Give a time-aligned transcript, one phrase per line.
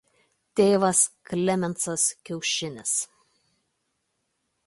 [0.59, 1.01] Tėvas
[1.31, 2.95] Klemensas Kaušinis.